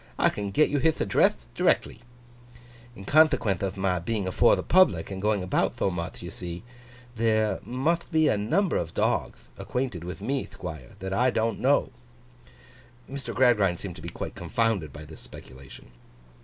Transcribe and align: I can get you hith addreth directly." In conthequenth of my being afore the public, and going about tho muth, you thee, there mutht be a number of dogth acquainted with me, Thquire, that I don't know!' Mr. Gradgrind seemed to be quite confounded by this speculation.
I 0.17 0.29
can 0.31 0.49
get 0.49 0.71
you 0.71 0.79
hith 0.79 0.99
addreth 0.99 1.45
directly." 1.53 2.01
In 2.95 3.05
conthequenth 3.05 3.61
of 3.61 3.77
my 3.77 3.99
being 3.99 4.25
afore 4.25 4.55
the 4.55 4.63
public, 4.63 5.11
and 5.11 5.21
going 5.21 5.43
about 5.43 5.77
tho 5.77 5.91
muth, 5.91 6.23
you 6.23 6.31
thee, 6.31 6.63
there 7.17 7.59
mutht 7.63 8.07
be 8.11 8.27
a 8.27 8.35
number 8.35 8.77
of 8.77 8.95
dogth 8.95 9.47
acquainted 9.59 10.03
with 10.03 10.19
me, 10.19 10.45
Thquire, 10.47 10.97
that 10.97 11.13
I 11.13 11.29
don't 11.29 11.59
know!' 11.59 11.91
Mr. 13.07 13.31
Gradgrind 13.35 13.77
seemed 13.77 13.95
to 13.95 14.01
be 14.01 14.09
quite 14.09 14.33
confounded 14.33 14.91
by 14.91 15.05
this 15.05 15.21
speculation. 15.21 15.91